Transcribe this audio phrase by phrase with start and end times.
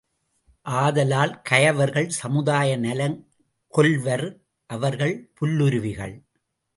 [0.65, 3.17] ஆதலால், கயவர்கள் சமுதாய நலங்
[3.73, 4.25] கொல்வர்
[4.69, 6.15] அவர்கள் புல்லுருவிகள்!